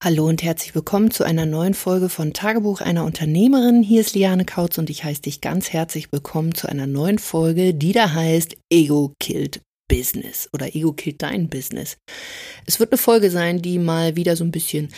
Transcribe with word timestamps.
Hallo 0.00 0.28
und 0.28 0.44
herzlich 0.44 0.76
willkommen 0.76 1.10
zu 1.10 1.24
einer 1.24 1.44
neuen 1.44 1.74
Folge 1.74 2.08
von 2.08 2.32
Tagebuch 2.32 2.80
einer 2.80 3.04
Unternehmerin. 3.04 3.82
Hier 3.82 4.00
ist 4.00 4.14
Liane 4.14 4.44
Kautz 4.44 4.78
und 4.78 4.90
ich 4.90 5.02
heiße 5.02 5.22
dich 5.22 5.40
ganz 5.40 5.72
herzlich 5.72 6.12
willkommen 6.12 6.54
zu 6.54 6.68
einer 6.68 6.86
neuen 6.86 7.18
Folge, 7.18 7.74
die 7.74 7.90
da 7.90 8.12
heißt 8.12 8.56
Ego 8.70 9.12
Killed 9.18 9.60
Business 9.88 10.48
oder 10.52 10.76
Ego 10.76 10.92
Killed 10.92 11.20
Dein 11.20 11.48
Business. 11.48 11.96
Es 12.64 12.78
wird 12.78 12.92
eine 12.92 12.98
Folge 12.98 13.28
sein, 13.32 13.60
die 13.60 13.80
mal 13.80 14.14
wieder 14.14 14.36
so 14.36 14.44
ein 14.44 14.52
bisschen 14.52 14.94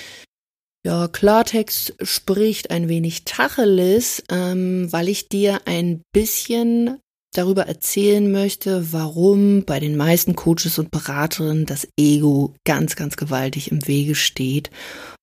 ja, 0.84 1.08
Klartext 1.08 1.94
spricht, 2.02 2.70
ein 2.70 2.90
wenig 2.90 3.24
Tacheles, 3.24 4.22
ähm, 4.30 4.92
weil 4.92 5.08
ich 5.08 5.30
dir 5.30 5.62
ein 5.64 6.02
bisschen 6.12 7.00
darüber 7.32 7.66
erzählen 7.66 8.30
möchte, 8.30 8.92
warum 8.92 9.64
bei 9.64 9.80
den 9.80 9.96
meisten 9.96 10.36
Coaches 10.36 10.78
und 10.78 10.90
Beraterinnen 10.90 11.66
das 11.66 11.88
Ego 11.98 12.54
ganz, 12.64 12.96
ganz 12.96 13.16
gewaltig 13.16 13.70
im 13.70 13.86
Wege 13.86 14.14
steht. 14.14 14.70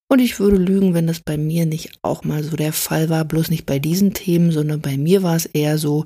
Und 0.10 0.20
ich 0.20 0.40
würde 0.40 0.58
lügen, 0.58 0.94
wenn 0.94 1.08
das 1.08 1.20
bei 1.20 1.38
mir 1.38 1.66
nicht 1.66 1.92
auch 2.02 2.24
mal 2.24 2.44
so 2.44 2.56
der 2.56 2.72
Fall 2.72 3.10
war, 3.10 3.26
bloß 3.26 3.50
nicht 3.50 3.66
bei 3.66 3.78
diesen 3.78 4.14
Themen, 4.14 4.52
sondern 4.52 4.80
bei 4.80 4.98
mir 4.98 5.22
war 5.22 5.36
es 5.36 5.46
eher 5.46 5.78
so, 5.78 6.06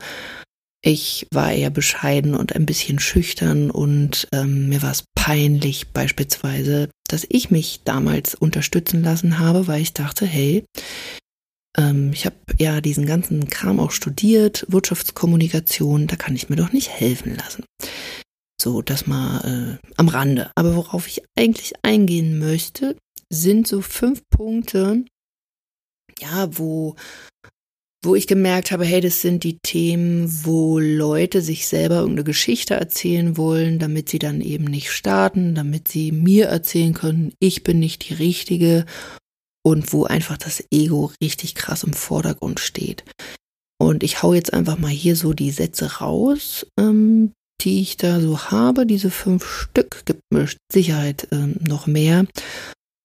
ich 0.84 1.28
war 1.32 1.52
eher 1.54 1.70
bescheiden 1.70 2.34
und 2.34 2.56
ein 2.56 2.66
bisschen 2.66 2.98
schüchtern 2.98 3.70
und 3.70 4.28
ähm, 4.32 4.70
mir 4.70 4.82
war 4.82 4.92
es 4.92 5.04
peinlich 5.14 5.90
beispielsweise, 5.90 6.90
dass 7.08 7.28
ich 7.30 7.52
mich 7.52 7.82
damals 7.86 8.34
unterstützen 8.34 9.04
lassen 9.04 9.38
habe, 9.38 9.68
weil 9.68 9.82
ich 9.84 9.94
dachte, 9.94 10.26
hey, 10.26 10.66
ähm, 11.78 12.12
ich 12.14 12.26
habe 12.26 12.36
ja 12.58 12.82
diesen 12.82 13.06
ganzen 13.06 13.48
Kram 13.50 13.80
auch 13.80 13.92
studiert, 13.92 14.66
Wirtschaftskommunikation, 14.70 16.08
da 16.08 16.16
kann 16.16 16.36
ich 16.36 16.50
mir 16.50 16.56
doch 16.56 16.72
nicht 16.72 16.90
helfen 16.90 17.36
lassen. 17.36 17.64
So, 18.62 18.82
das 18.82 19.08
mal 19.08 19.80
äh, 19.82 19.88
am 19.98 20.08
Rande. 20.08 20.52
Aber 20.56 20.76
worauf 20.76 21.08
ich 21.08 21.24
eigentlich 21.36 21.74
eingehen 21.82 22.38
möchte, 22.38 22.96
sind 23.30 23.68
so 23.68 23.82
fünf 23.82 24.22
Punkte, 24.30 25.04
ja, 26.20 26.48
wo, 26.58 26.96
wo 28.04 28.14
ich 28.14 28.28
gemerkt 28.28 28.72
habe, 28.72 28.86
hey, 28.86 29.02
das 29.02 29.22
sind 29.22 29.44
die 29.44 29.58
Themen, 29.60 30.46
wo 30.46 30.78
Leute 30.78 31.42
sich 31.42 31.68
selber 31.68 31.96
irgendeine 31.96 32.26
Geschichte 32.26 32.76
erzählen 32.76 33.38
wollen, 33.38 33.80
damit 33.80 34.10
sie 34.10 34.20
dann 34.20 34.42
eben 34.42 34.66
nicht 34.66 34.92
starten, 34.92 35.56
damit 35.56 35.88
sie 35.88 36.12
mir 36.12 36.48
erzählen 36.48 36.94
können, 36.94 37.34
ich 37.40 37.64
bin 37.64 37.80
nicht 37.80 38.10
die 38.10 38.14
Richtige 38.14 38.86
und 39.64 39.94
wo 39.94 40.06
einfach 40.06 40.38
das 40.38 40.64
Ego 40.72 41.12
richtig 41.22 41.56
krass 41.56 41.84
im 41.84 41.94
Vordergrund 41.94 42.60
steht. 42.60 43.04
Und 43.80 44.04
ich 44.04 44.22
hau 44.22 44.34
jetzt 44.34 44.54
einfach 44.54 44.78
mal 44.78 44.92
hier 44.92 45.16
so 45.16 45.34
die 45.34 45.52
Sätze 45.52 45.98
raus, 45.98 46.68
ähm, 46.80 47.32
die 47.62 47.82
ich 47.82 47.98
da 47.98 48.20
so 48.20 48.40
habe. 48.40 48.86
Diese 48.86 49.10
fünf 49.10 49.46
Stück 49.46 50.06
gibt 50.06 50.22
mir 50.32 50.48
Sicherheit 50.72 51.28
ähm, 51.32 51.56
noch 51.62 51.88
mehr. 51.88 52.26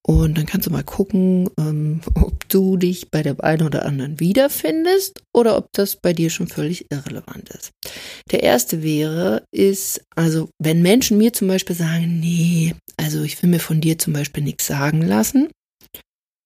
Und 0.06 0.38
dann 0.38 0.46
kannst 0.46 0.68
du 0.68 0.70
mal 0.70 0.84
gucken, 0.84 1.50
ähm, 1.58 2.00
ob 2.14 2.48
du 2.48 2.76
dich 2.76 3.10
bei 3.10 3.22
dem 3.22 3.40
einen 3.40 3.66
oder 3.66 3.84
anderen 3.84 4.20
wiederfindest 4.20 5.22
oder 5.34 5.56
ob 5.56 5.68
das 5.72 5.96
bei 5.96 6.12
dir 6.12 6.30
schon 6.30 6.46
völlig 6.46 6.86
irrelevant 6.90 7.50
ist. 7.50 7.72
Der 8.30 8.42
erste 8.42 8.82
wäre, 8.82 9.44
ist, 9.50 10.02
also 10.14 10.48
wenn 10.62 10.82
Menschen 10.82 11.18
mir 11.18 11.32
zum 11.32 11.48
Beispiel 11.48 11.74
sagen, 11.74 12.20
nee, 12.20 12.74
also 12.96 13.22
ich 13.22 13.42
will 13.42 13.50
mir 13.50 13.60
von 13.60 13.80
dir 13.80 13.98
zum 13.98 14.12
Beispiel 14.12 14.44
nichts 14.44 14.66
sagen 14.66 15.02
lassen, 15.02 15.48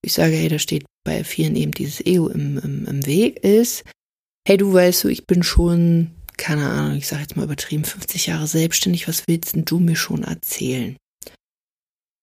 ich 0.03 0.13
sage, 0.13 0.35
hey, 0.35 0.49
da 0.49 0.59
steht 0.59 0.85
bei 1.05 1.25
vielen 1.25 1.57
eben 1.57 1.73
dieses 1.73 2.05
Ego 2.05 2.29
im, 2.29 2.59
im, 2.59 2.87
im 2.87 3.07
Weg, 3.07 3.39
ist, 3.39 3.85
hey, 4.47 4.57
du 4.57 4.73
weißt 4.73 5.05
du, 5.05 5.09
ich 5.09 5.27
bin 5.27 5.43
schon, 5.43 6.13
keine 6.37 6.69
Ahnung, 6.69 6.97
ich 6.97 7.07
sage 7.07 7.23
jetzt 7.23 7.37
mal 7.37 7.45
übertrieben, 7.45 7.85
50 7.85 8.27
Jahre 8.27 8.47
selbstständig, 8.47 9.09
was 9.09 9.29
willst 9.29 9.55
denn 9.55 9.65
du 9.65 9.79
mir 9.79 9.97
schon 9.97 10.25
erzählen? 10.25 10.97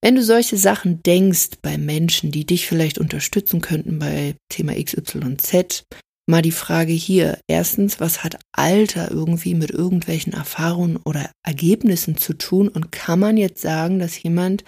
Wenn 0.02 0.16
du 0.16 0.24
solche 0.24 0.58
Sachen 0.58 1.02
denkst 1.04 1.58
bei 1.62 1.78
Menschen, 1.78 2.32
die 2.32 2.46
dich 2.46 2.68
vielleicht 2.68 3.00
unterstützen 3.00 3.62
könnten 3.62 4.00
bei 4.00 4.36
Thema 4.50 4.74
XYZ, 4.74 5.86
mal 6.28 6.42
die 6.42 6.52
Frage 6.52 6.92
hier. 6.92 7.40
Erstens, 7.48 8.00
was 8.00 8.24
hat 8.24 8.40
Alter 8.52 9.10
irgendwie 9.12 9.56
mit 9.56 9.72
irgendwelchen 9.72 10.34
Erfahrungen 10.34 10.98
oder 10.98 11.32
Ergebnissen 11.44 12.18
zu 12.18 12.34
tun? 12.34 12.68
Und 12.68 12.92
kann 12.92 13.20
man 13.20 13.38
jetzt 13.38 13.62
sagen, 13.62 13.98
dass 13.98 14.22
jemand 14.22 14.64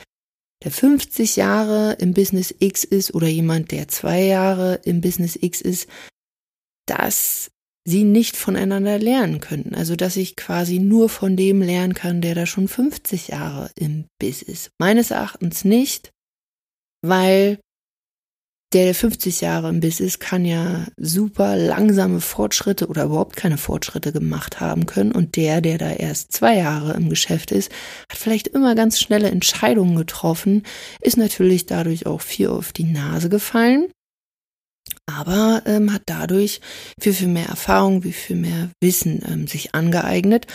der 0.63 0.71
50 0.71 1.35
Jahre 1.35 1.93
im 1.99 2.13
Business 2.13 2.53
X 2.59 2.83
ist 2.83 3.13
oder 3.13 3.27
jemand, 3.27 3.71
der 3.71 3.87
zwei 3.87 4.23
Jahre 4.23 4.81
im 4.83 5.01
Business 5.01 5.37
X 5.39 5.61
ist, 5.61 5.87
dass 6.85 7.51
sie 7.85 8.03
nicht 8.03 8.35
voneinander 8.35 8.99
lernen 8.99 9.39
könnten. 9.39 9.73
Also, 9.73 9.95
dass 9.95 10.17
ich 10.17 10.35
quasi 10.35 10.79
nur 10.79 11.09
von 11.09 11.35
dem 11.37 11.61
lernen 11.61 11.93
kann, 11.93 12.21
der 12.21 12.35
da 12.35 12.45
schon 12.45 12.67
50 12.67 13.29
Jahre 13.29 13.71
im 13.75 14.05
Biss 14.19 14.41
ist. 14.41 14.71
Meines 14.79 15.11
Erachtens 15.11 15.63
nicht, 15.63 16.11
weil 17.01 17.59
der, 18.73 18.85
der 18.85 18.95
50 18.95 19.41
Jahre 19.41 19.69
im 19.69 19.79
Biss 19.79 19.99
ist, 19.99 20.19
kann 20.19 20.45
ja 20.45 20.85
super 20.97 21.55
langsame 21.55 22.21
Fortschritte 22.21 22.87
oder 22.87 23.05
überhaupt 23.05 23.35
keine 23.35 23.57
Fortschritte 23.57 24.11
gemacht 24.11 24.59
haben 24.59 24.85
können. 24.85 25.11
Und 25.11 25.35
der, 25.35 25.61
der 25.61 25.77
da 25.77 25.91
erst 25.91 26.33
zwei 26.33 26.57
Jahre 26.57 26.93
im 26.93 27.09
Geschäft 27.09 27.51
ist, 27.51 27.71
hat 28.09 28.17
vielleicht 28.17 28.47
immer 28.47 28.75
ganz 28.75 28.99
schnelle 28.99 29.29
Entscheidungen 29.29 29.95
getroffen, 29.95 30.63
ist 31.01 31.17
natürlich 31.17 31.65
dadurch 31.65 32.05
auch 32.05 32.21
viel 32.21 32.49
auf 32.49 32.71
die 32.71 32.83
Nase 32.83 33.29
gefallen, 33.29 33.91
aber 35.07 35.63
ähm, 35.65 35.91
hat 35.91 36.03
dadurch 36.05 36.61
viel, 36.99 37.13
viel 37.13 37.27
mehr 37.27 37.47
Erfahrung, 37.47 38.03
wie 38.03 38.13
viel 38.13 38.35
mehr 38.35 38.69
Wissen 38.81 39.23
ähm, 39.27 39.47
sich 39.47 39.73
angeeignet 39.73 40.45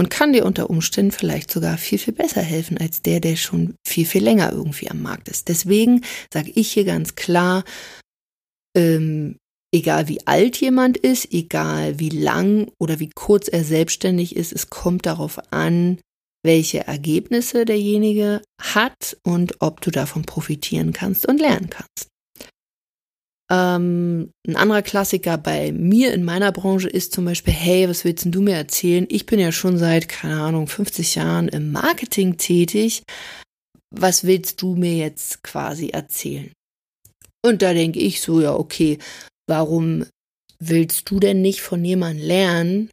und 0.00 0.08
kann 0.08 0.32
dir 0.32 0.46
unter 0.46 0.70
Umständen 0.70 1.12
vielleicht 1.12 1.50
sogar 1.50 1.76
viel, 1.76 1.98
viel 1.98 2.14
besser 2.14 2.40
helfen 2.40 2.78
als 2.78 3.02
der, 3.02 3.20
der 3.20 3.36
schon 3.36 3.74
viel, 3.86 4.06
viel 4.06 4.24
länger 4.24 4.50
irgendwie 4.50 4.90
am 4.90 5.02
Markt 5.02 5.28
ist. 5.28 5.48
Deswegen 5.50 6.06
sage 6.32 6.50
ich 6.54 6.72
hier 6.72 6.84
ganz 6.84 7.16
klar, 7.16 7.64
ähm, 8.74 9.36
egal 9.74 10.08
wie 10.08 10.26
alt 10.26 10.56
jemand 10.56 10.96
ist, 10.96 11.34
egal 11.34 11.98
wie 11.98 12.08
lang 12.08 12.72
oder 12.80 12.98
wie 12.98 13.10
kurz 13.14 13.46
er 13.48 13.62
selbstständig 13.62 14.36
ist, 14.36 14.54
es 14.54 14.70
kommt 14.70 15.04
darauf 15.04 15.38
an, 15.52 15.98
welche 16.42 16.86
Ergebnisse 16.86 17.66
derjenige 17.66 18.40
hat 18.58 19.18
und 19.22 19.56
ob 19.60 19.82
du 19.82 19.90
davon 19.90 20.22
profitieren 20.22 20.94
kannst 20.94 21.28
und 21.28 21.42
lernen 21.42 21.68
kannst. 21.68 22.08
Ähm, 23.50 24.32
ein 24.46 24.56
anderer 24.56 24.82
Klassiker 24.82 25.36
bei 25.36 25.72
mir 25.72 26.14
in 26.14 26.24
meiner 26.24 26.52
Branche 26.52 26.88
ist 26.88 27.12
zum 27.12 27.24
Beispiel, 27.24 27.52
hey, 27.52 27.88
was 27.88 28.04
willst 28.04 28.24
denn 28.24 28.32
du 28.32 28.42
mir 28.42 28.54
erzählen? 28.54 29.06
Ich 29.08 29.26
bin 29.26 29.40
ja 29.40 29.50
schon 29.50 29.76
seit, 29.76 30.08
keine 30.08 30.40
Ahnung, 30.40 30.68
50 30.68 31.16
Jahren 31.16 31.48
im 31.48 31.72
Marketing 31.72 32.36
tätig. 32.36 33.02
Was 33.92 34.22
willst 34.24 34.62
du 34.62 34.76
mir 34.76 34.96
jetzt 34.96 35.42
quasi 35.42 35.88
erzählen? 35.88 36.52
Und 37.44 37.62
da 37.62 37.74
denke 37.74 37.98
ich 37.98 38.20
so, 38.20 38.40
ja, 38.40 38.54
okay, 38.54 38.98
warum 39.48 40.06
willst 40.60 41.10
du 41.10 41.18
denn 41.18 41.42
nicht 41.42 41.60
von 41.60 41.84
jemandem 41.84 42.24
lernen, 42.24 42.90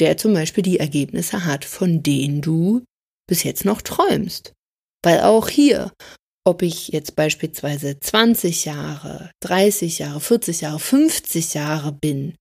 der 0.00 0.16
zum 0.16 0.32
Beispiel 0.32 0.62
die 0.62 0.80
Ergebnisse 0.80 1.44
hat, 1.44 1.64
von 1.64 2.02
denen 2.02 2.40
du 2.40 2.82
bis 3.28 3.44
jetzt 3.44 3.64
noch 3.64 3.82
träumst? 3.82 4.52
Weil 5.04 5.20
auch 5.20 5.48
hier, 5.48 5.92
ob 6.50 6.62
ich 6.62 6.88
jetzt 6.88 7.14
beispielsweise 7.14 8.00
20 8.00 8.64
Jahre, 8.64 9.30
30 9.40 10.00
Jahre, 10.00 10.20
40 10.20 10.62
Jahre, 10.62 10.80
50 10.80 11.54
Jahre 11.54 11.92
bin, 11.92 12.34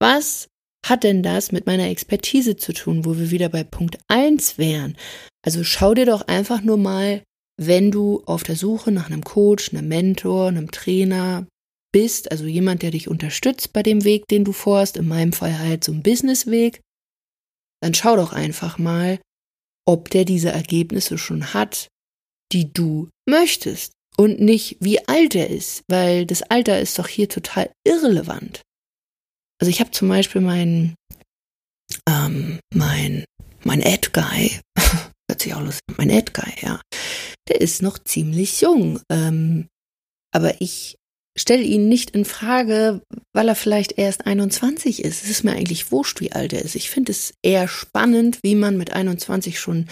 was 0.00 0.48
hat 0.84 1.04
denn 1.04 1.22
das 1.22 1.52
mit 1.52 1.64
meiner 1.66 1.88
Expertise 1.88 2.56
zu 2.56 2.72
tun, 2.72 3.04
wo 3.04 3.16
wir 3.16 3.30
wieder 3.30 3.48
bei 3.48 3.62
Punkt 3.62 3.98
1 4.08 4.58
wären? 4.58 4.96
Also 5.42 5.62
schau 5.62 5.94
dir 5.94 6.04
doch 6.04 6.22
einfach 6.22 6.62
nur 6.62 6.76
mal, 6.76 7.22
wenn 7.56 7.92
du 7.92 8.24
auf 8.26 8.42
der 8.42 8.56
Suche 8.56 8.90
nach 8.90 9.06
einem 9.06 9.22
Coach, 9.22 9.72
einem 9.72 9.86
Mentor, 9.86 10.48
einem 10.48 10.72
Trainer 10.72 11.46
bist, 11.92 12.32
also 12.32 12.44
jemand, 12.46 12.82
der 12.82 12.90
dich 12.90 13.06
unterstützt 13.06 13.72
bei 13.72 13.84
dem 13.84 14.02
Weg, 14.02 14.26
den 14.26 14.44
du 14.44 14.52
vorhast, 14.52 14.96
in 14.96 15.06
meinem 15.06 15.32
Fall 15.32 15.56
halt 15.56 15.84
so 15.84 15.92
ein 15.92 16.02
Businessweg, 16.02 16.80
dann 17.80 17.94
schau 17.94 18.16
doch 18.16 18.32
einfach 18.32 18.78
mal, 18.78 19.20
ob 19.86 20.10
der 20.10 20.24
diese 20.24 20.50
Ergebnisse 20.50 21.18
schon 21.18 21.54
hat, 21.54 21.86
die 22.52 22.72
du 22.72 23.08
möchtest 23.28 23.92
und 24.16 24.40
nicht 24.40 24.76
wie 24.80 25.06
alt 25.08 25.34
er 25.34 25.50
ist, 25.50 25.82
weil 25.88 26.26
das 26.26 26.42
Alter 26.42 26.80
ist 26.80 26.98
doch 26.98 27.08
hier 27.08 27.28
total 27.28 27.70
irrelevant. 27.86 28.62
Also 29.60 29.70
ich 29.70 29.80
habe 29.80 29.90
zum 29.90 30.08
Beispiel 30.08 30.40
meinen, 30.40 30.94
ähm, 32.08 32.58
mein, 32.74 33.24
mein 33.64 33.84
Ad-Guy, 33.84 34.60
hört 35.30 35.40
sich 35.40 35.54
auch 35.54 35.62
lustig 35.62 35.82
mein 35.96 36.10
Ad-Guy, 36.10 36.52
ja, 36.60 36.80
der 37.48 37.60
ist 37.60 37.82
noch 37.82 37.98
ziemlich 37.98 38.60
jung, 38.60 39.00
ähm, 39.10 39.68
aber 40.32 40.60
ich 40.60 40.96
stelle 41.36 41.62
ihn 41.62 41.88
nicht 41.88 42.10
in 42.10 42.24
Frage, 42.24 43.02
weil 43.32 43.48
er 43.48 43.54
vielleicht 43.56 43.98
erst 43.98 44.26
21 44.26 45.04
ist. 45.04 45.24
Es 45.24 45.30
ist 45.30 45.44
mir 45.44 45.52
eigentlich 45.52 45.90
wurscht, 45.90 46.20
wie 46.20 46.32
alt 46.32 46.52
er 46.52 46.62
ist. 46.62 46.76
Ich 46.76 46.90
finde 46.90 47.12
es 47.12 47.34
eher 47.42 47.66
spannend, 47.66 48.38
wie 48.42 48.54
man 48.54 48.76
mit 48.76 48.92
21 48.92 49.58
schon 49.58 49.88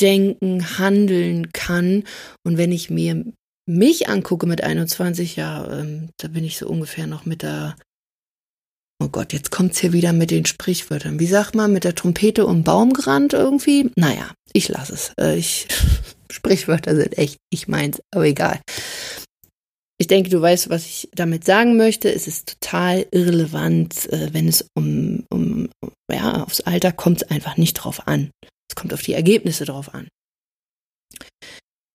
denken, 0.00 0.78
handeln 0.78 1.52
kann. 1.52 2.04
Und 2.44 2.58
wenn 2.58 2.72
ich 2.72 2.90
mir 2.90 3.24
mich 3.66 4.08
angucke 4.08 4.46
mit 4.46 4.62
21, 4.62 5.36
ja, 5.36 5.80
ähm, 5.80 6.10
da 6.18 6.28
bin 6.28 6.44
ich 6.44 6.58
so 6.58 6.68
ungefähr 6.68 7.06
noch 7.06 7.24
mit 7.24 7.42
der, 7.42 7.76
oh 9.02 9.08
Gott, 9.08 9.32
jetzt 9.32 9.50
kommt's 9.50 9.78
hier 9.78 9.92
wieder 9.92 10.12
mit 10.12 10.30
den 10.30 10.46
Sprichwörtern. 10.46 11.18
Wie 11.18 11.26
sagt 11.26 11.54
man, 11.54 11.72
mit 11.72 11.84
der 11.84 11.94
Trompete 11.94 12.46
um 12.46 12.62
Baum 12.62 12.92
gerannt 12.92 13.32
irgendwie? 13.32 13.90
Naja, 13.96 14.32
ich 14.52 14.68
lasse 14.68 14.94
es. 14.94 15.12
Äh, 15.18 15.36
ich, 15.36 15.68
Sprichwörter 16.30 16.94
sind 16.94 17.16
echt, 17.16 17.38
ich 17.50 17.68
meins, 17.68 18.00
aber 18.14 18.26
egal. 18.26 18.60
Ich 19.96 20.08
denke, 20.08 20.28
du 20.28 20.42
weißt, 20.42 20.70
was 20.70 20.84
ich 20.86 21.08
damit 21.14 21.44
sagen 21.44 21.76
möchte. 21.76 22.12
Es 22.12 22.26
ist 22.26 22.60
total 22.60 23.06
irrelevant, 23.12 24.12
äh, 24.12 24.30
wenn 24.32 24.48
es 24.48 24.66
um, 24.76 25.24
um, 25.30 25.68
ja, 26.12 26.42
aufs 26.42 26.60
Alter 26.60 26.92
kommt 26.92 27.22
es 27.22 27.30
einfach 27.30 27.56
nicht 27.56 27.74
drauf 27.74 28.06
an. 28.08 28.30
Es 28.74 28.80
kommt 28.80 28.92
auf 28.92 29.02
die 29.02 29.14
Ergebnisse 29.14 29.64
drauf 29.64 29.94
an. 29.94 30.08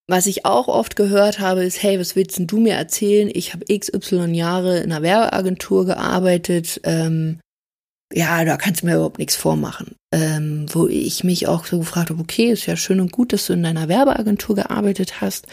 Was 0.08 0.28
ich 0.28 0.46
auch 0.46 0.70
oft 0.70 0.96
gehört 0.96 1.40
habe, 1.40 1.66
ist, 1.66 1.84
hey, 1.84 2.00
was 2.00 2.16
willst 2.16 2.40
denn 2.40 2.48
du 2.48 2.58
mir 2.58 2.76
erzählen? 2.76 3.30
Ich 3.32 3.54
habe 3.54 3.66
XY 3.66 4.34
Jahre 4.34 4.78
in 4.78 4.92
einer 4.92 5.02
Werbeagentur 5.02 5.86
gearbeitet. 5.86 6.80
Ähm, 6.86 7.42
ja, 8.14 8.46
da 8.46 8.56
kannst 8.56 8.82
du 8.82 8.86
mir 8.86 8.96
überhaupt 8.96 9.20
nichts 9.20 9.36
vormachen. 9.36 9.96
Ähm, 10.14 10.68
wo 10.72 10.88
ich 10.88 11.26
mich 11.26 11.48
auch 11.48 11.66
so 11.66 11.80
gefragt 11.80 12.12
habe, 12.12 12.22
okay, 12.22 12.50
ist 12.50 12.66
ja 12.66 12.78
schön 12.78 13.02
und 13.02 13.12
gut, 13.12 13.34
dass 13.34 13.46
du 13.48 13.54
in 13.54 13.64
deiner 13.64 13.90
Werbeagentur 13.90 14.56
gearbeitet 14.56 15.20
hast. 15.20 15.46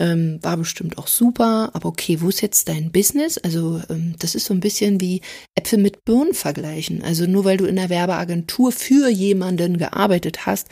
Ähm, 0.00 0.38
war 0.42 0.56
bestimmt 0.56 0.96
auch 0.96 1.08
super, 1.08 1.70
aber 1.72 1.88
okay, 1.88 2.20
wo 2.20 2.28
ist 2.28 2.40
jetzt 2.40 2.68
dein 2.68 2.92
Business? 2.92 3.36
Also 3.36 3.82
ähm, 3.90 4.14
das 4.20 4.36
ist 4.36 4.46
so 4.46 4.54
ein 4.54 4.60
bisschen 4.60 5.00
wie 5.00 5.22
Äpfel 5.56 5.78
mit 5.78 6.04
Birnen 6.04 6.34
vergleichen. 6.34 7.02
Also 7.02 7.26
nur 7.26 7.44
weil 7.44 7.56
du 7.56 7.64
in 7.66 7.76
der 7.76 7.88
Werbeagentur 7.88 8.70
für 8.70 9.08
jemanden 9.08 9.76
gearbeitet 9.76 10.46
hast, 10.46 10.68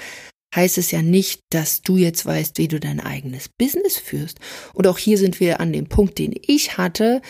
heißt 0.54 0.78
es 0.78 0.90
ja 0.90 1.02
nicht, 1.02 1.40
dass 1.50 1.82
du 1.82 1.96
jetzt 1.96 2.24
weißt, 2.24 2.58
wie 2.58 2.68
du 2.68 2.78
dein 2.78 3.00
eigenes 3.00 3.48
Business 3.48 3.96
führst. 3.96 4.38
Und 4.74 4.86
auch 4.86 4.98
hier 4.98 5.18
sind 5.18 5.40
wir 5.40 5.60
an 5.60 5.72
dem 5.72 5.88
Punkt, 5.88 6.18
den 6.18 6.34
ich 6.46 6.78
hatte 6.78 7.20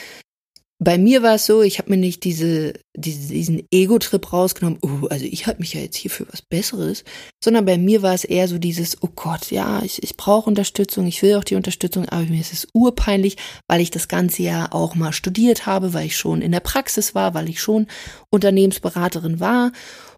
bei 0.79 0.99
mir 0.99 1.23
war 1.23 1.37
es 1.37 1.47
so, 1.47 1.63
ich 1.63 1.79
habe 1.79 1.91
mir 1.91 1.97
nicht 1.97 2.23
diese, 2.25 2.75
diese 2.95 3.33
diesen 3.33 3.63
Ego-Trip 3.71 4.33
rausgenommen, 4.33 4.79
oh, 4.83 5.07
also 5.07 5.25
ich 5.25 5.47
halte 5.47 5.61
mich 5.61 5.73
ja 5.73 5.81
jetzt 5.81 5.97
hier 5.97 6.11
für 6.11 6.27
was 6.31 6.43
Besseres, 6.43 7.03
sondern 7.43 7.65
bei 7.65 7.79
mir 7.79 8.03
war 8.03 8.13
es 8.13 8.25
eher 8.25 8.47
so 8.47 8.59
dieses, 8.59 9.03
oh 9.03 9.09
Gott, 9.15 9.51
ja, 9.51 9.83
ich, 9.83 10.03
ich 10.03 10.17
brauche 10.19 10.51
Unterstützung, 10.51 11.07
ich 11.07 11.23
will 11.23 11.37
auch 11.37 11.45
die 11.45 11.55
Unterstützung, 11.55 12.07
aber 12.11 12.25
mir 12.25 12.41
ist 12.41 12.53
es 12.53 12.69
urpeinlich, 12.75 13.37
weil 13.69 13.81
ich 13.81 13.91
das 13.91 14.09
ganze 14.09 14.43
Jahr 14.43 14.75
auch 14.75 14.95
mal 14.95 15.15
studiert 15.15 15.65
habe, 15.65 15.95
weil 15.95 16.07
ich 16.07 16.17
schon 16.17 16.43
in 16.43 16.53
der 16.53 16.61
Praxis 16.61 17.15
war, 17.15 17.33
weil 17.33 17.49
ich 17.49 17.61
schon 17.61 17.87
Unternehmensberaterin 18.31 19.41
war 19.41 19.73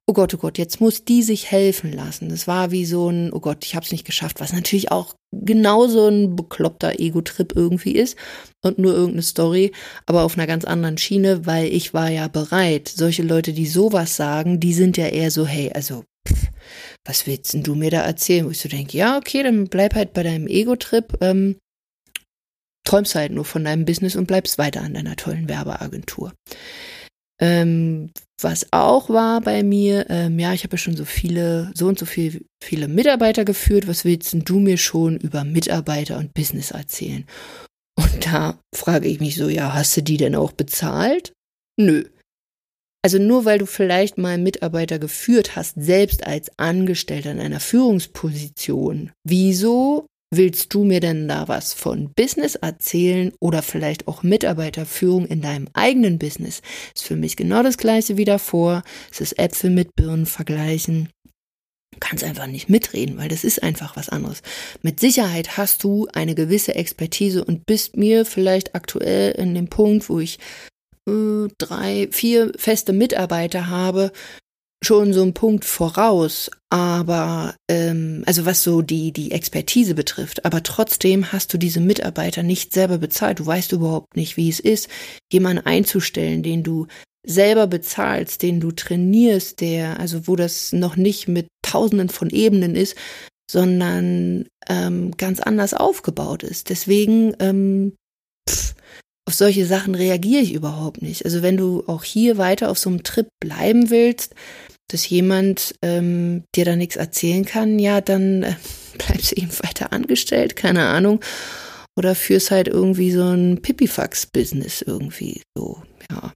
oh 0.08 0.14
Gott, 0.14 0.32
oh 0.32 0.38
Gott, 0.38 0.56
jetzt 0.56 0.80
muss 0.80 1.04
die 1.04 1.22
sich 1.22 1.50
helfen 1.50 1.92
lassen. 1.92 2.30
Das 2.30 2.48
war 2.48 2.70
wie 2.70 2.86
so 2.86 3.10
ein, 3.10 3.30
oh 3.30 3.40
Gott, 3.40 3.66
ich 3.66 3.76
habe 3.76 3.84
es 3.84 3.92
nicht 3.92 4.06
geschafft, 4.06 4.40
was 4.40 4.54
natürlich 4.54 4.90
auch 4.90 5.14
genauso 5.32 6.08
ein 6.08 6.36
bekloppter 6.36 6.98
Ego-Trip 6.98 7.52
irgendwie 7.54 7.92
ist 7.92 8.16
und 8.62 8.78
nur 8.78 8.92
irgendeine 8.92 9.22
Story, 9.22 9.72
aber 10.06 10.22
auf 10.22 10.36
einer 10.36 10.46
ganz 10.46 10.64
anderen 10.64 10.98
Schiene, 10.98 11.46
weil 11.46 11.66
ich 11.66 11.94
war 11.94 12.10
ja 12.10 12.28
bereit. 12.28 12.88
Solche 12.88 13.22
Leute, 13.22 13.52
die 13.52 13.66
sowas 13.66 14.16
sagen, 14.16 14.60
die 14.60 14.72
sind 14.72 14.96
ja 14.96 15.06
eher 15.06 15.30
so, 15.30 15.46
hey, 15.46 15.70
also 15.72 16.04
pff, 16.26 16.48
was 17.04 17.26
willst 17.26 17.54
denn 17.54 17.62
du 17.62 17.74
mir 17.74 17.90
da 17.90 18.02
erzählen? 18.02 18.46
Wo 18.46 18.50
ich 18.50 18.60
so 18.60 18.68
denke, 18.68 18.96
ja, 18.96 19.16
okay, 19.16 19.42
dann 19.42 19.68
bleib 19.68 19.94
halt 19.94 20.12
bei 20.12 20.22
deinem 20.22 20.46
Ego-Trip, 20.46 21.18
ähm, 21.20 21.56
träumst 22.84 23.14
halt 23.14 23.32
nur 23.32 23.44
von 23.44 23.64
deinem 23.64 23.84
Business 23.84 24.16
und 24.16 24.26
bleibst 24.26 24.56
weiter 24.56 24.80
an 24.82 24.94
deiner 24.94 25.16
tollen 25.16 25.48
Werbeagentur. 25.48 26.32
Ähm, 27.40 28.10
was 28.40 28.66
auch 28.72 29.10
war 29.10 29.40
bei 29.40 29.62
mir, 29.62 30.06
ähm, 30.10 30.38
ja, 30.38 30.52
ich 30.52 30.64
habe 30.64 30.74
ja 30.74 30.78
schon 30.78 30.96
so 30.96 31.04
viele, 31.04 31.72
so 31.74 31.86
und 31.86 31.98
so 31.98 32.06
viel, 32.06 32.44
viele 32.62 32.88
Mitarbeiter 32.88 33.44
geführt. 33.44 33.88
Was 33.88 34.04
willst 34.04 34.32
denn 34.32 34.44
du 34.44 34.58
mir 34.60 34.76
schon 34.76 35.16
über 35.18 35.44
Mitarbeiter 35.44 36.18
und 36.18 36.34
Business 36.34 36.70
erzählen? 36.70 37.24
Und 37.96 38.26
da 38.26 38.60
frage 38.74 39.08
ich 39.08 39.18
mich 39.20 39.36
so, 39.36 39.48
ja, 39.48 39.74
hast 39.74 39.96
du 39.96 40.02
die 40.02 40.16
denn 40.16 40.36
auch 40.36 40.52
bezahlt? 40.52 41.32
Nö. 41.80 42.04
Also 43.04 43.18
nur 43.18 43.44
weil 43.44 43.58
du 43.58 43.66
vielleicht 43.66 44.18
mal 44.18 44.38
Mitarbeiter 44.38 44.98
geführt 44.98 45.56
hast, 45.56 45.74
selbst 45.76 46.26
als 46.26 46.50
Angestellter 46.58 47.30
in 47.30 47.40
einer 47.40 47.60
Führungsposition, 47.60 49.12
wieso 49.24 50.06
Willst 50.30 50.74
du 50.74 50.84
mir 50.84 51.00
denn 51.00 51.26
da 51.26 51.48
was 51.48 51.72
von 51.72 52.12
Business 52.12 52.54
erzählen 52.54 53.32
oder 53.40 53.62
vielleicht 53.62 54.08
auch 54.08 54.22
Mitarbeiterführung 54.22 55.26
in 55.26 55.40
deinem 55.40 55.68
eigenen 55.72 56.18
Business? 56.18 56.60
Ist 56.94 57.04
für 57.04 57.16
mich 57.16 57.36
genau 57.36 57.62
das 57.62 57.78
gleiche 57.78 58.18
wie 58.18 58.26
davor. 58.26 58.82
Es 59.10 59.22
ist 59.22 59.38
Äpfel 59.38 59.70
mit 59.70 59.96
Birnen 59.96 60.26
vergleichen. 60.26 61.08
Du 61.92 61.98
kannst 62.00 62.24
einfach 62.24 62.46
nicht 62.46 62.68
mitreden, 62.68 63.16
weil 63.16 63.30
das 63.30 63.42
ist 63.42 63.62
einfach 63.62 63.96
was 63.96 64.10
anderes. 64.10 64.42
Mit 64.82 65.00
Sicherheit 65.00 65.56
hast 65.56 65.82
du 65.82 66.06
eine 66.12 66.34
gewisse 66.34 66.74
Expertise 66.74 67.42
und 67.42 67.64
bist 67.64 67.96
mir 67.96 68.26
vielleicht 68.26 68.74
aktuell 68.74 69.32
in 69.32 69.54
dem 69.54 69.68
Punkt, 69.68 70.10
wo 70.10 70.20
ich 70.20 70.38
äh, 71.08 71.48
drei, 71.56 72.06
vier 72.12 72.52
feste 72.56 72.92
Mitarbeiter 72.92 73.68
habe, 73.68 74.12
schon 74.82 75.12
so 75.12 75.22
ein 75.22 75.34
Punkt 75.34 75.64
voraus, 75.64 76.50
aber 76.70 77.56
ähm, 77.68 78.22
also 78.26 78.46
was 78.46 78.62
so 78.62 78.82
die 78.82 79.12
die 79.12 79.32
Expertise 79.32 79.94
betrifft, 79.94 80.44
aber 80.44 80.62
trotzdem 80.62 81.32
hast 81.32 81.52
du 81.52 81.58
diese 81.58 81.80
Mitarbeiter 81.80 82.42
nicht 82.42 82.72
selber 82.72 82.98
bezahlt. 82.98 83.40
Du 83.40 83.46
weißt 83.46 83.72
überhaupt 83.72 84.16
nicht, 84.16 84.36
wie 84.36 84.48
es 84.48 84.60
ist, 84.60 84.88
jemanden 85.32 85.66
einzustellen, 85.66 86.42
den 86.42 86.62
du 86.62 86.86
selber 87.26 87.66
bezahlst, 87.66 88.42
den 88.42 88.60
du 88.60 88.70
trainierst, 88.70 89.60
der 89.60 89.98
also 89.98 90.26
wo 90.26 90.36
das 90.36 90.72
noch 90.72 90.96
nicht 90.96 91.28
mit 91.28 91.48
Tausenden 91.62 92.08
von 92.08 92.30
Ebenen 92.30 92.76
ist, 92.76 92.96
sondern 93.50 94.46
ähm, 94.68 95.10
ganz 95.16 95.40
anders 95.40 95.74
aufgebaut 95.74 96.42
ist. 96.42 96.70
Deswegen 96.70 97.34
ähm, 97.40 97.94
auf 99.28 99.34
solche 99.34 99.66
Sachen 99.66 99.94
reagiere 99.94 100.40
ich 100.40 100.54
überhaupt 100.54 101.02
nicht. 101.02 101.26
Also 101.26 101.42
wenn 101.42 101.58
du 101.58 101.84
auch 101.86 102.02
hier 102.02 102.38
weiter 102.38 102.70
auf 102.70 102.78
so 102.78 102.88
einem 102.88 103.02
Trip 103.02 103.28
bleiben 103.40 103.90
willst, 103.90 104.34
dass 104.90 105.06
jemand 105.06 105.74
ähm, 105.82 106.44
dir 106.54 106.64
da 106.64 106.76
nichts 106.76 106.96
erzählen 106.96 107.44
kann, 107.44 107.78
ja, 107.78 108.00
dann 108.00 108.42
äh, 108.42 108.54
bleibst 108.96 109.32
du 109.32 109.36
eben 109.36 109.50
weiter 109.62 109.92
angestellt, 109.92 110.56
keine 110.56 110.86
Ahnung. 110.86 111.20
Oder 111.94 112.14
führst 112.14 112.50
halt 112.50 112.68
irgendwie 112.68 113.10
so 113.10 113.22
ein 113.22 113.60
Pipifax-Business 113.60 114.80
irgendwie 114.80 115.42
so, 115.54 115.82
ja. 116.10 116.32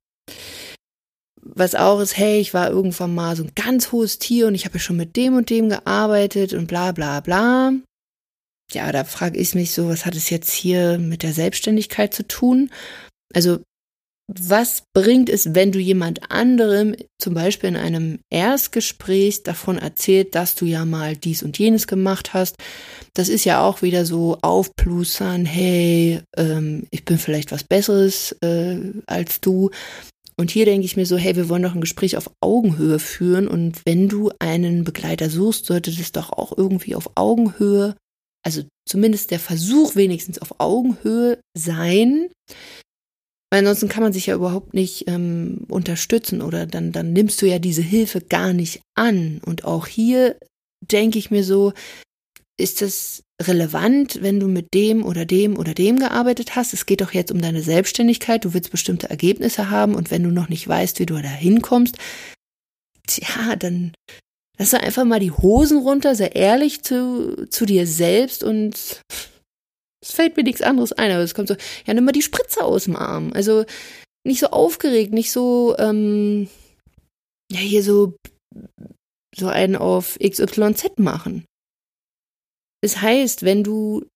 Was 1.41 1.75
auch 1.75 1.99
ist, 1.99 2.19
hey, 2.19 2.41
ich 2.41 2.53
war 2.53 2.69
irgendwann 2.69 3.15
mal 3.15 3.37
so 3.37 3.45
ein 3.45 3.53
ganz 3.55 3.91
hohes 3.91 4.19
Tier 4.19 4.49
und 4.49 4.55
ich 4.55 4.67
habe 4.67 4.75
ja 4.75 4.81
schon 4.81 4.99
mit 4.99 5.17
dem 5.17 5.35
und 5.35 5.49
dem 5.49 5.71
gearbeitet 5.71 6.53
und 6.53 6.67
bla 6.67 6.93
bla 6.93 7.21
bla. 7.21 7.73
Ja, 8.75 8.91
da 8.93 9.05
frage 9.05 9.39
ich 9.39 9.55
mich 9.55 9.73
so, 9.73 9.89
was 9.89 10.07
hat 10.07 10.15
es 10.15 10.31
jetzt 10.31 10.53
hier 10.53 10.99
mit 10.99 11.23
der 11.23 11.33
Selbstständigkeit 11.33 12.15
zu 12.15 12.27
tun? 12.27 12.71
Also 13.35 13.61
was 14.29 14.85
bringt 14.95 15.29
es, 15.29 15.55
wenn 15.55 15.73
du 15.73 15.79
jemand 15.79 16.31
anderem, 16.31 16.95
zum 17.19 17.35
Beispiel 17.35 17.71
in 17.71 17.77
einem 17.77 18.21
Erstgespräch, 18.31 19.43
davon 19.43 19.79
erzählt, 19.79 20.35
dass 20.35 20.55
du 20.55 20.65
ja 20.65 20.85
mal 20.85 21.17
dies 21.17 21.43
und 21.43 21.59
jenes 21.59 21.87
gemacht 21.87 22.33
hast? 22.33 22.57
Das 23.15 23.29
ist 23.29 23.45
ja 23.45 23.63
auch 23.67 23.83
wieder 23.83 24.07
so 24.07 24.39
aufplustern, 24.41 25.45
hey, 25.45 26.21
ähm, 26.37 26.87
ich 26.91 27.05
bin 27.05 27.19
vielleicht 27.19 27.53
was 27.53 27.65
Besseres 27.65 28.33
äh, 28.43 28.79
als 29.07 29.41
du. 29.41 29.71
Und 30.39 30.51
hier 30.51 30.65
denke 30.65 30.87
ich 30.87 30.97
mir 30.97 31.05
so, 31.05 31.17
hey, 31.17 31.37
wir 31.37 31.49
wollen 31.49 31.63
doch 31.63 31.75
ein 31.75 31.83
Gespräch 31.83 32.17
auf 32.17 32.31
Augenhöhe 32.41 32.99
führen. 32.99 33.49
Und 33.49 33.83
wenn 33.85 34.09
du 34.09 34.31
einen 34.39 34.85
Begleiter 34.85 35.29
suchst, 35.29 35.67
sollte 35.67 35.95
das 35.95 36.13
doch 36.13 36.33
auch 36.33 36.57
irgendwie 36.57 36.95
auf 36.95 37.11
Augenhöhe, 37.17 37.97
also 38.45 38.63
zumindest 38.89 39.31
der 39.31 39.39
Versuch 39.39 39.97
wenigstens 39.97 40.39
auf 40.41 40.61
Augenhöhe 40.61 41.39
sein. 41.57 42.29
Weil 43.51 43.61
ansonsten 43.61 43.89
kann 43.89 44.03
man 44.03 44.13
sich 44.13 44.27
ja 44.27 44.35
überhaupt 44.35 44.73
nicht 44.75 45.09
ähm, 45.09 45.67
unterstützen 45.69 46.41
oder 46.41 46.67
dann, 46.67 46.91
dann 46.93 47.13
nimmst 47.13 47.41
du 47.43 47.47
ja 47.47 47.59
diese 47.59 47.83
Hilfe 47.83 48.21
gar 48.21 48.53
nicht 48.53 48.81
an. 48.97 49.41
Und 49.45 49.65
auch 49.65 49.87
hier 49.87 50.39
denke 50.81 51.19
ich 51.19 51.31
mir 51.31 51.45
so, 51.45 51.73
ist 52.59 52.83
es 52.83 53.23
relevant, 53.41 54.23
wenn 54.23 54.41
du 54.41 54.49
mit 54.49 54.69
dem 54.75 55.05
oder 55.05 55.25
dem 55.25 55.59
oder 55.59 55.75
dem 55.75 55.99
gearbeitet 55.99 56.57
hast? 56.57 56.73
Es 56.73 56.87
geht 56.87 57.01
doch 57.01 57.13
jetzt 57.13 57.33
um 57.33 57.41
deine 57.41 57.63
Selbstständigkeit, 57.63 58.45
du 58.45 58.55
willst 58.55 58.71
bestimmte 58.71 59.11
Ergebnisse 59.11 59.71
haben 59.71 59.95
und 59.95 60.11
wenn 60.11 60.23
du 60.23 60.31
noch 60.31 60.49
nicht 60.49 60.67
weißt, 60.67 60.99
wie 60.99 61.07
du 61.07 61.15
da 61.15 61.29
hinkommst, 61.29 61.99
tja, 63.07 63.57
dann 63.57 63.93
lass 64.63 64.71
doch 64.71 64.79
einfach 64.79 65.05
mal 65.05 65.19
die 65.19 65.33
Hosen 65.33 65.79
runter, 65.79 66.15
sehr 66.15 66.37
ehrlich 66.37 66.83
zu, 66.83 67.49
zu 67.49 67.67
dir 67.67 67.85
selbst 67.85 68.45
und 68.45 69.03
es 70.01 70.13
fällt 70.13 70.37
mir 70.37 70.45
nichts 70.45 70.63
anderes 70.63 70.93
ein, 70.93 71.11
aber 71.11 71.23
es 71.23 71.35
kommt 71.35 71.49
so, 71.49 71.57
ja, 71.85 71.95
nimm 71.95 72.05
mal 72.05 72.13
die 72.13 72.23
Spritze 72.23 72.63
aus 72.63 72.85
dem 72.85 72.95
Arm. 72.95 73.33
Also 73.35 73.65
nicht 74.25 74.39
so 74.39 74.49
aufgeregt, 74.49 75.13
nicht 75.13 75.33
so, 75.33 75.75
ähm, 75.79 76.49
ja, 77.51 77.59
hier 77.59 77.83
so, 77.83 78.15
so 79.37 79.49
einen 79.49 79.75
auf 79.75 80.17
XYZ 80.21 80.99
machen. 80.99 81.45
Es 82.85 83.01
heißt, 83.01 83.43
wenn 83.43 83.65
du 83.65 84.07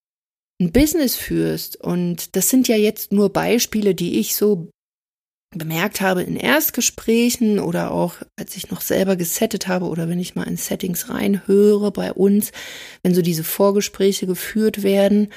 ein 0.61 0.71
Business 0.71 1.17
führst, 1.17 1.75
und 1.75 2.37
das 2.37 2.49
sind 2.49 2.69
ja 2.69 2.77
jetzt 2.77 3.11
nur 3.11 3.33
Beispiele, 3.33 3.95
die 3.95 4.19
ich 4.19 4.35
so 4.35 4.69
bemerkt 5.55 6.01
habe 6.01 6.23
in 6.23 6.35
Erstgesprächen 6.35 7.59
oder 7.59 7.91
auch 7.91 8.15
als 8.35 8.55
ich 8.57 8.69
noch 8.69 8.81
selber 8.81 9.15
gesettet 9.15 9.67
habe 9.67 9.85
oder 9.85 10.09
wenn 10.09 10.19
ich 10.19 10.35
mal 10.35 10.47
in 10.47 10.57
Settings 10.57 11.09
reinhöre 11.09 11.91
bei 11.91 12.11
uns, 12.11 12.51
wenn 13.01 13.15
so 13.15 13.21
diese 13.21 13.43
Vorgespräche 13.43 14.27
geführt 14.27 14.83
werden, 14.83 15.31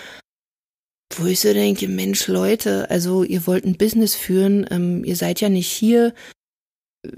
wo 1.17 1.27
ich 1.27 1.41
so 1.41 1.53
denke, 1.53 1.89
Mensch, 1.89 2.27
Leute, 2.29 2.91
also 2.91 3.25
ihr 3.25 3.47
wollt 3.47 3.65
ein 3.65 3.77
Business 3.77 4.15
führen, 4.15 4.67
ähm, 4.71 5.05
ihr 5.05 5.17
seid 5.17 5.41
ja 5.41 5.49
nicht 5.49 5.71
hier, 5.71 6.15
äh, 7.05 7.11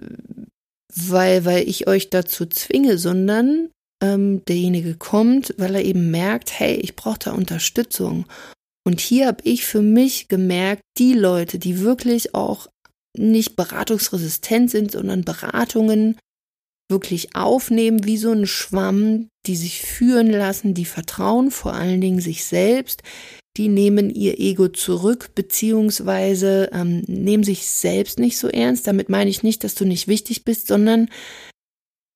weil, 0.95 1.45
weil 1.45 1.69
ich 1.69 1.87
euch 1.87 2.11
dazu 2.11 2.47
zwinge, 2.47 2.99
sondern 2.99 3.71
ähm, 4.03 4.45
derjenige 4.45 4.97
kommt, 4.97 5.55
weil 5.59 5.77
er 5.77 5.85
eben 5.85 6.11
merkt, 6.11 6.59
hey, 6.59 6.75
ich 6.75 6.97
brauche 6.97 7.19
da 7.19 7.33
Unterstützung. 7.33 8.27
Und 8.85 9.01
hier 9.01 9.29
habe 9.29 9.43
ich 9.45 9.65
für 9.65 9.81
mich 9.81 10.29
gemerkt, 10.29 10.83
die 10.99 11.15
Leute, 11.15 11.59
die 11.59 11.81
wirklich 11.81 12.35
auch 12.35 12.69
nicht 13.17 13.57
beratungsresistent 13.57 14.71
sind, 14.71 14.93
sondern 14.93 15.25
Beratungen 15.25 16.19
wirklich 16.89 17.35
aufnehmen 17.35 18.05
wie 18.05 18.19
so 18.19 18.33
ein 18.33 18.47
Schwamm, 18.47 19.29
die 19.47 19.57
sich 19.57 19.81
führen 19.81 20.31
lassen, 20.31 20.75
die 20.75 20.85
vertrauen 20.85 21.51
vor 21.51 21.73
allen 21.75 22.01
Dingen 22.01 22.21
sich 22.21 22.45
selbst, 22.45 23.03
die 23.57 23.69
nehmen 23.69 24.09
ihr 24.09 24.39
Ego 24.39 24.69
zurück, 24.69 25.31
beziehungsweise 25.35 26.71
ähm, 26.73 27.03
nehmen 27.07 27.45
sich 27.45 27.67
selbst 27.67 28.19
nicht 28.19 28.39
so 28.39 28.49
ernst. 28.49 28.87
Damit 28.87 29.09
meine 29.09 29.29
ich 29.29 29.43
nicht, 29.43 29.65
dass 29.65 29.75
du 29.75 29.85
nicht 29.85 30.09
wichtig 30.09 30.45
bist, 30.45 30.69
sondern 30.69 31.09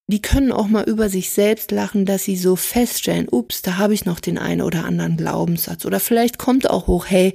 die 0.09 0.23
können 0.23 0.53
auch 0.53 0.69
mal 0.69 0.89
über 0.89 1.09
sich 1.09 1.31
selbst 1.31 1.73
lachen, 1.73 2.07
dass 2.07 2.25
sie 2.25 2.37
so 2.37 2.55
feststellen, 2.55 3.29
ups, 3.31 3.63
da 3.63 3.77
habe 3.77 3.93
ich 3.93 4.05
noch 4.05 4.21
den 4.21 4.39
einen 4.39 4.63
oder 4.63 4.85
anderen 4.85 5.17
Glaubenssatz. 5.17 5.85
Oder 5.85 6.01
vielleicht 6.01 6.39
kommt 6.39 6.71
auch 6.71 6.87
hoch, 6.87 7.07
hey, 7.07 7.35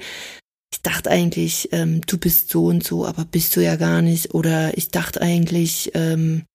ich 0.74 0.82
dachte 0.82 1.10
eigentlich, 1.10 1.70
ähm, 1.72 2.02
du 2.02 2.18
bist 2.18 2.50
so 2.50 2.66
und 2.66 2.84
so, 2.84 3.06
aber 3.06 3.26
bist 3.26 3.56
du 3.56 3.62
ja 3.62 3.76
gar 3.76 4.02
nicht. 4.02 4.34
Oder 4.34 4.78
ich 4.78 4.90
dachte 4.90 5.22
eigentlich, 5.22 5.92
ähm, 5.94 6.46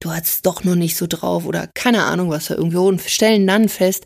du 0.00 0.10
hast 0.10 0.44
doch 0.46 0.64
noch 0.64 0.74
nicht 0.74 0.96
so 0.96 1.06
drauf. 1.06 1.46
Oder 1.46 1.68
keine 1.74 2.04
Ahnung, 2.04 2.30
was 2.30 2.46
da 2.46 2.54
irgendwie. 2.54 2.76
Und 2.76 3.00
stellen 3.00 3.46
dann 3.46 3.68
fest, 3.68 4.04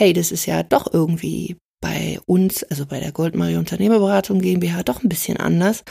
hey, 0.00 0.12
das 0.12 0.32
ist 0.32 0.46
ja 0.46 0.62
doch 0.62 0.92
irgendwie 0.92 1.56
bei 1.80 2.18
uns, 2.26 2.64
also 2.64 2.86
bei 2.86 3.00
der 3.00 3.12
Goldmarie 3.12 3.56
Unternehmerberatung 3.56 4.40
GmbH, 4.40 4.82
doch 4.82 5.02
ein 5.02 5.08
bisschen 5.08 5.36
anders. 5.36 5.84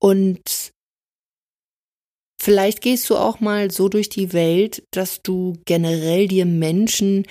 Und 0.00 0.72
Vielleicht 2.42 2.80
gehst 2.80 3.10
du 3.10 3.16
auch 3.18 3.40
mal 3.40 3.70
so 3.70 3.90
durch 3.90 4.08
die 4.08 4.32
Welt, 4.32 4.82
dass 4.92 5.20
du 5.20 5.58
generell 5.66 6.26
dir 6.26 6.46
Menschen, 6.46 7.26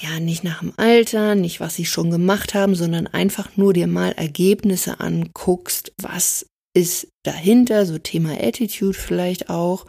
ja, 0.00 0.18
nicht 0.18 0.44
nach 0.44 0.60
dem 0.60 0.72
Alter, 0.76 1.34
nicht 1.34 1.60
was 1.60 1.74
sie 1.74 1.84
schon 1.84 2.10
gemacht 2.10 2.54
haben, 2.54 2.74
sondern 2.74 3.06
einfach 3.06 3.56
nur 3.56 3.72
dir 3.72 3.86
mal 3.86 4.12
Ergebnisse 4.12 5.00
anguckst, 5.00 5.92
was 5.98 6.46
ist 6.74 7.08
dahinter, 7.24 7.84
so 7.84 7.98
Thema 7.98 8.40
Attitude 8.40 8.96
vielleicht 8.96 9.50
auch, 9.50 9.86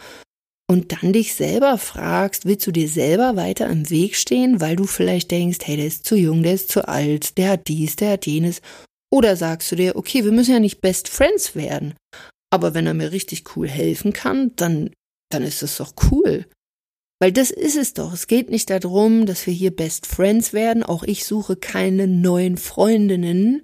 und 0.69 0.93
dann 0.93 1.11
dich 1.11 1.35
selber 1.35 1.77
fragst, 1.77 2.45
willst 2.45 2.65
du 2.65 2.71
dir 2.71 2.87
selber 2.87 3.35
weiter 3.35 3.67
im 3.67 3.89
Weg 3.89 4.15
stehen, 4.15 4.61
weil 4.61 4.77
du 4.77 4.85
vielleicht 4.85 5.29
denkst, 5.31 5.59
hey, 5.63 5.75
der 5.75 5.87
ist 5.87 6.05
zu 6.05 6.15
jung, 6.15 6.43
der 6.43 6.53
ist 6.53 6.71
zu 6.71 6.87
alt, 6.87 7.37
der 7.37 7.51
hat 7.51 7.67
dies, 7.67 7.97
der 7.97 8.11
hat 8.11 8.25
jenes, 8.25 8.61
oder 9.13 9.35
sagst 9.35 9.71
du 9.71 9.75
dir, 9.75 9.95
okay, 9.97 10.23
wir 10.23 10.31
müssen 10.31 10.53
ja 10.53 10.59
nicht 10.59 10.79
Best 10.79 11.09
Friends 11.09 11.55
werden, 11.55 11.95
aber 12.53 12.73
wenn 12.73 12.87
er 12.87 12.93
mir 12.93 13.11
richtig 13.11 13.55
cool 13.55 13.67
helfen 13.67 14.13
kann, 14.13 14.55
dann, 14.55 14.91
dann 15.29 15.43
ist 15.43 15.61
es 15.61 15.77
doch 15.77 15.93
cool. 16.09 16.45
Weil 17.21 17.31
das 17.31 17.51
ist 17.51 17.77
es 17.77 17.93
doch. 17.93 18.13
Es 18.13 18.25
geht 18.25 18.49
nicht 18.49 18.71
darum, 18.71 19.27
dass 19.27 19.45
wir 19.45 19.53
hier 19.53 19.69
Best 19.69 20.07
Friends 20.07 20.53
werden. 20.53 20.81
Auch 20.81 21.03
ich 21.03 21.23
suche 21.23 21.55
keine 21.55 22.07
neuen 22.07 22.57
Freundinnen. 22.57 23.63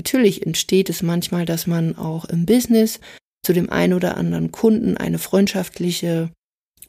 Natürlich 0.00 0.46
entsteht 0.46 0.88
es 0.88 1.02
manchmal, 1.02 1.44
dass 1.44 1.66
man 1.66 1.94
auch 1.96 2.24
im 2.24 2.46
Business 2.46 2.98
zu 3.44 3.52
dem 3.52 3.68
einen 3.68 3.92
oder 3.92 4.16
anderen 4.16 4.50
Kunden 4.50 4.96
eine 4.96 5.18
freundschaftliche 5.18 6.30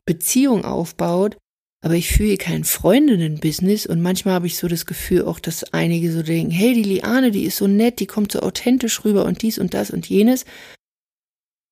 Beziehung 0.06 0.64
aufbaut. 0.64 1.36
Aber 1.84 1.96
ich 1.96 2.10
fühle 2.10 2.38
kein 2.38 2.64
Freundinnen-Business 2.64 3.86
und 3.86 4.02
manchmal 4.02 4.36
habe 4.36 4.48
ich 4.48 4.56
so 4.56 4.70
das 4.70 4.86
Gefühl 4.86 5.24
auch, 5.24 5.42
dass 5.42 5.74
einige 5.74 6.14
so 6.14 6.24
denken, 6.24 6.52
hey, 6.52 6.74
die 6.74 6.84
Liane, 6.84 7.32
die 7.32 7.44
ist 7.44 7.58
so 7.58 7.68
nett, 7.68 8.00
die 8.00 8.06
kommt 8.06 8.32
so 8.32 8.40
authentisch 8.40 9.04
rüber 9.04 9.26
und 9.26 9.42
dies 9.42 9.58
und 9.58 9.74
das 9.74 9.92
und 9.92 10.08
jenes. 10.08 10.46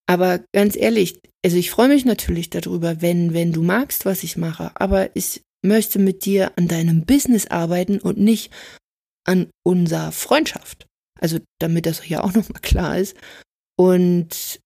Aber 0.10 0.44
ganz 0.54 0.76
ehrlich, 0.76 1.22
also 1.46 1.56
ich 1.58 1.70
freue 1.70 1.88
mich 1.88 2.04
natürlich 2.04 2.50
darüber, 2.50 3.00
wenn, 3.04 3.36
wenn 3.36 3.54
du 3.54 3.62
magst, 3.62 4.06
was 4.06 4.24
ich 4.24 4.38
mache, 4.38 4.72
aber 4.74 5.16
ich 5.16 5.44
möchte 5.64 6.00
mit 6.00 6.26
dir 6.26 6.52
an 6.58 6.68
deinem 6.68 7.06
Business 7.06 7.46
arbeiten 7.46 8.00
und 8.00 8.18
nicht 8.18 8.52
an 9.24 9.52
unserer 9.64 10.12
Freundschaft. 10.12 10.88
Also 11.20 11.38
damit 11.60 11.86
das 11.86 12.10
ja 12.10 12.24
auch 12.24 12.34
nochmal 12.34 12.62
klar 12.64 12.98
ist. 12.98 13.16
Und 13.78 14.60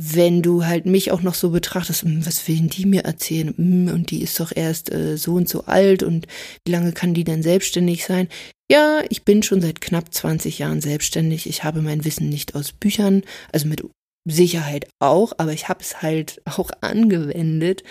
wenn 0.00 0.42
du 0.42 0.66
halt 0.66 0.84
mich 0.84 1.12
auch 1.12 1.22
noch 1.22 1.34
so 1.34 1.50
betrachtest, 1.50 2.02
hm, 2.02 2.26
was 2.26 2.48
will 2.48 2.62
die 2.62 2.86
mir 2.86 3.04
erzählen? 3.04 3.54
Hm, 3.56 3.88
und 3.94 4.10
die 4.10 4.20
ist 4.20 4.40
doch 4.40 4.50
erst 4.52 4.92
äh, 4.92 5.16
so 5.16 5.34
und 5.34 5.48
so 5.48 5.66
alt 5.66 6.02
und 6.02 6.26
wie 6.66 6.72
lange 6.72 6.90
kann 6.90 7.14
die 7.14 7.22
denn 7.22 7.44
selbstständig 7.44 8.04
sein? 8.04 8.26
Ja, 8.68 9.04
ich 9.10 9.22
bin 9.22 9.44
schon 9.44 9.60
seit 9.60 9.80
knapp 9.80 10.12
20 10.12 10.58
Jahren 10.58 10.80
selbstständig. 10.80 11.48
Ich 11.48 11.62
habe 11.62 11.82
mein 11.82 12.04
Wissen 12.04 12.28
nicht 12.28 12.56
aus 12.56 12.72
Büchern, 12.72 13.22
also 13.52 13.68
mit 13.68 13.84
Sicherheit 14.24 14.88
auch, 15.00 15.32
aber 15.38 15.52
ich 15.52 15.68
habe 15.68 15.80
es 15.80 16.02
halt 16.02 16.42
auch 16.56 16.70
angewendet. 16.80 17.82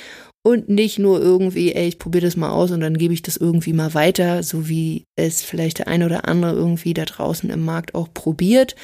Und 0.44 0.70
nicht 0.70 0.98
nur 0.98 1.22
irgendwie, 1.22 1.72
ey, 1.72 1.88
ich 1.88 2.00
probiere 2.00 2.26
das 2.26 2.36
mal 2.36 2.50
aus 2.50 2.72
und 2.72 2.80
dann 2.80 2.98
gebe 2.98 3.14
ich 3.14 3.22
das 3.22 3.38
irgendwie 3.38 3.74
mal 3.74 3.94
weiter, 3.94 4.42
so 4.42 4.68
wie 4.68 5.04
es 5.16 5.44
vielleicht 5.44 5.78
der 5.78 5.88
eine 5.88 6.08
oder 6.08 6.28
andere 6.28 6.54
irgendwie 6.54 6.96
da 6.96 7.06
draußen 7.06 7.52
im 7.52 7.64
Markt 7.64 7.94
auch 7.94 8.12
probiert, 8.12 8.76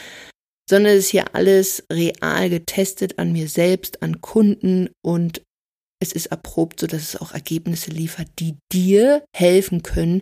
sondern 0.69 0.93
es 0.93 1.05
ist 1.05 1.09
hier 1.09 1.33
alles 1.33 1.83
real 1.91 2.51
getestet 2.51 3.17
an 3.17 3.31
mir 3.31 3.47
selbst, 3.47 4.03
an 4.03 4.21
Kunden 4.21 4.89
und 5.03 5.41
es 5.99 6.11
ist 6.11 6.27
erprobt, 6.27 6.79
so 6.79 6.85
dass 6.85 7.01
es 7.01 7.15
auch 7.15 7.33
Ergebnisse 7.33 7.89
liefert, 7.89 8.27
die 8.37 8.57
dir 8.71 9.23
helfen 9.35 9.81
können, 9.81 10.21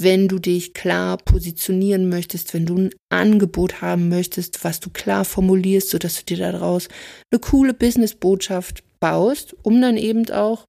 wenn 0.00 0.28
du 0.28 0.38
dich 0.38 0.74
klar 0.74 1.16
positionieren 1.18 2.08
möchtest, 2.08 2.54
wenn 2.54 2.66
du 2.66 2.76
ein 2.76 2.90
Angebot 3.10 3.82
haben 3.82 4.08
möchtest, 4.08 4.62
was 4.64 4.80
du 4.80 4.90
klar 4.90 5.24
formulierst, 5.24 5.90
sodass 5.90 6.24
du 6.24 6.34
dir 6.34 6.52
daraus 6.52 6.88
eine 7.32 7.40
coole 7.40 7.74
Business-Botschaft 7.74 8.84
baust, 9.00 9.56
um 9.62 9.80
dann 9.82 9.96
eben 9.96 10.30
auch 10.30 10.64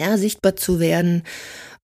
ja, 0.00 0.16
sichtbar 0.16 0.56
zu 0.56 0.80
werden, 0.80 1.22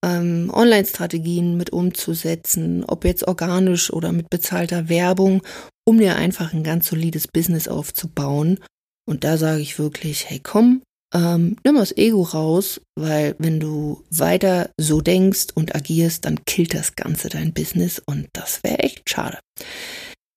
ähm, 0.04 0.50
Online-Strategien 0.52 1.56
mit 1.56 1.70
umzusetzen, 1.70 2.84
ob 2.84 3.04
jetzt 3.04 3.28
organisch 3.28 3.92
oder 3.92 4.10
mit 4.12 4.30
bezahlter 4.30 4.88
Werbung, 4.88 5.42
um 5.86 5.98
dir 5.98 6.16
einfach 6.16 6.52
ein 6.52 6.64
ganz 6.64 6.88
solides 6.88 7.28
Business 7.28 7.68
aufzubauen. 7.68 8.58
Und 9.08 9.22
da 9.22 9.36
sage 9.36 9.60
ich 9.60 9.78
wirklich, 9.78 10.28
hey 10.28 10.40
komm, 10.42 10.82
ähm, 11.14 11.56
nimm 11.64 11.76
das 11.76 11.96
Ego 11.96 12.22
raus, 12.22 12.80
weil 12.96 13.34
wenn 13.38 13.60
du 13.60 14.04
weiter 14.10 14.70
so 14.78 15.00
denkst 15.00 15.48
und 15.54 15.74
agierst, 15.74 16.24
dann 16.24 16.44
killt 16.44 16.74
das 16.74 16.96
Ganze 16.96 17.28
dein 17.28 17.52
Business 17.52 18.02
und 18.04 18.28
das 18.32 18.62
wäre 18.64 18.80
echt 18.80 19.08
schade. 19.08 19.38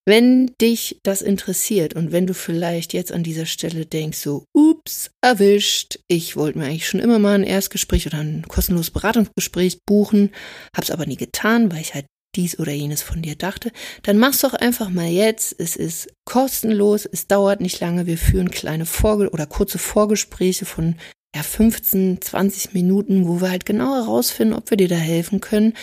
Wenn 0.07 0.55
dich 0.59 0.99
das 1.03 1.21
interessiert 1.21 1.93
und 1.93 2.11
wenn 2.11 2.25
du 2.25 2.33
vielleicht 2.33 2.93
jetzt 2.93 3.11
an 3.11 3.21
dieser 3.21 3.45
Stelle 3.45 3.85
denkst, 3.85 4.17
so, 4.17 4.45
ups, 4.55 5.11
erwischt, 5.21 5.99
ich 6.07 6.35
wollte 6.35 6.57
mir 6.57 6.65
eigentlich 6.65 6.87
schon 6.87 6.99
immer 6.99 7.19
mal 7.19 7.35
ein 7.35 7.43
Erstgespräch 7.43 8.07
oder 8.07 8.17
ein 8.17 8.43
kostenloses 8.47 8.89
Beratungsgespräch 8.89 9.79
buchen, 9.85 10.31
hab's 10.75 10.89
aber 10.89 11.05
nie 11.05 11.17
getan, 11.17 11.71
weil 11.71 11.81
ich 11.81 11.93
halt 11.93 12.07
dies 12.35 12.59
oder 12.59 12.71
jenes 12.71 13.01
von 13.01 13.21
dir 13.21 13.35
dachte, 13.35 13.71
dann 14.03 14.17
mach's 14.17 14.41
doch 14.41 14.53
einfach 14.53 14.89
mal 14.89 15.07
jetzt. 15.07 15.55
Es 15.57 15.75
ist 15.75 16.09
kostenlos, 16.25 17.05
es 17.05 17.27
dauert 17.27 17.61
nicht 17.61 17.79
lange. 17.79 18.05
Wir 18.05 18.17
führen 18.17 18.51
kleine 18.51 18.85
Vorge 18.85 19.29
oder 19.31 19.45
kurze 19.45 19.77
Vorgespräche 19.77 20.65
von 20.65 20.95
ja, 21.35 21.43
15, 21.43 22.21
20 22.21 22.73
Minuten, 22.73 23.27
wo 23.27 23.41
wir 23.41 23.51
halt 23.51 23.65
genau 23.65 23.95
herausfinden, 23.95 24.53
ob 24.53 24.69
wir 24.69 24.77
dir 24.77 24.87
da 24.87 24.95
helfen 24.95 25.41
können. 25.41 25.73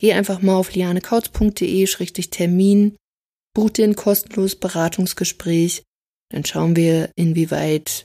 Geh 0.00 0.12
einfach 0.12 0.42
mal 0.42 0.56
auf 0.56 0.74
lianekautz.de-termin, 0.74 2.96
buch 3.54 3.70
dir 3.70 3.84
ein 3.84 3.96
kostenloses 3.96 4.56
Beratungsgespräch. 4.56 5.84
Dann 6.30 6.44
schauen 6.44 6.76
wir, 6.76 7.10
inwieweit 7.16 8.04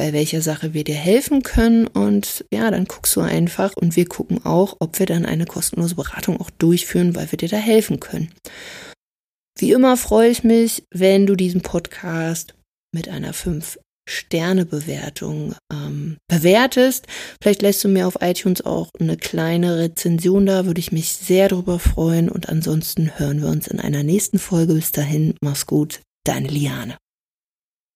bei 0.00 0.12
welcher 0.14 0.40
Sache 0.40 0.72
wir 0.72 0.82
dir 0.82 0.94
helfen 0.94 1.42
können. 1.42 1.86
Und 1.86 2.46
ja, 2.50 2.70
dann 2.70 2.86
guckst 2.86 3.14
du 3.16 3.20
einfach 3.20 3.76
und 3.76 3.96
wir 3.96 4.06
gucken 4.06 4.46
auch, 4.46 4.78
ob 4.80 4.98
wir 4.98 5.04
dann 5.04 5.26
eine 5.26 5.44
kostenlose 5.44 5.94
Beratung 5.94 6.40
auch 6.40 6.48
durchführen, 6.48 7.14
weil 7.14 7.30
wir 7.30 7.36
dir 7.36 7.50
da 7.50 7.58
helfen 7.58 8.00
können. 8.00 8.32
Wie 9.58 9.72
immer 9.72 9.98
freue 9.98 10.30
ich 10.30 10.42
mich, 10.42 10.84
wenn 10.90 11.26
du 11.26 11.36
diesen 11.36 11.60
Podcast 11.60 12.54
mit 12.94 13.10
einer 13.10 13.34
5-Sterne-Bewertung 13.34 15.54
ähm, 15.70 16.16
bewertest. 16.28 17.06
Vielleicht 17.42 17.60
lässt 17.60 17.84
du 17.84 17.88
mir 17.88 18.06
auf 18.06 18.22
iTunes 18.22 18.64
auch 18.64 18.88
eine 18.98 19.18
kleine 19.18 19.76
Rezension 19.76 20.46
da, 20.46 20.64
würde 20.64 20.80
ich 20.80 20.92
mich 20.92 21.12
sehr 21.12 21.50
darüber 21.50 21.78
freuen. 21.78 22.30
Und 22.30 22.48
ansonsten 22.48 23.18
hören 23.18 23.42
wir 23.42 23.48
uns 23.48 23.68
in 23.68 23.78
einer 23.78 24.02
nächsten 24.02 24.38
Folge. 24.38 24.72
Bis 24.72 24.92
dahin, 24.92 25.34
mach's 25.42 25.66
gut, 25.66 26.00
deine 26.24 26.48
Liane. 26.48 26.96